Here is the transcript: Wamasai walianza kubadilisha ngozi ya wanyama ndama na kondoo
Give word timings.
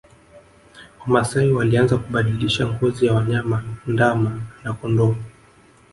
Wamasai 1.01 1.51
walianza 1.51 1.97
kubadilisha 1.97 2.67
ngozi 2.67 3.05
ya 3.05 3.13
wanyama 3.13 3.63
ndama 3.87 4.41
na 4.63 4.73
kondoo 4.73 5.15